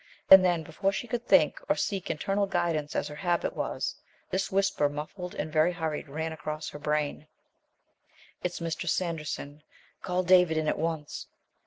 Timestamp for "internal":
2.09-2.47